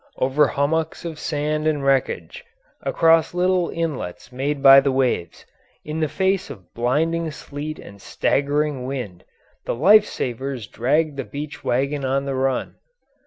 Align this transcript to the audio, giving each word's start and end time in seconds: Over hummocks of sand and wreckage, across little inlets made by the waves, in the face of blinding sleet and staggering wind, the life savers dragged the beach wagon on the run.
Over 0.17 0.47
hummocks 0.47 1.05
of 1.05 1.19
sand 1.19 1.67
and 1.67 1.83
wreckage, 1.85 2.43
across 2.81 3.35
little 3.35 3.69
inlets 3.69 4.31
made 4.31 4.63
by 4.63 4.79
the 4.79 4.91
waves, 4.91 5.45
in 5.85 5.99
the 5.99 6.07
face 6.09 6.49
of 6.49 6.73
blinding 6.73 7.29
sleet 7.29 7.77
and 7.77 8.01
staggering 8.01 8.87
wind, 8.87 9.23
the 9.65 9.75
life 9.75 10.05
savers 10.05 10.65
dragged 10.65 11.17
the 11.17 11.23
beach 11.23 11.63
wagon 11.63 12.03
on 12.03 12.25
the 12.25 12.33
run. 12.33 12.77